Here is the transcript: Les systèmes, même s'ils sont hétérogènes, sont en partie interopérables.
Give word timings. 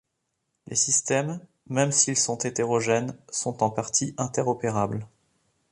Les 0.65 0.75
systèmes, 0.75 1.39
même 1.67 1.91
s'ils 1.91 2.17
sont 2.17 2.39
hétérogènes, 2.39 3.15
sont 3.29 3.61
en 3.61 3.69
partie 3.69 4.15
interopérables. 4.17 5.05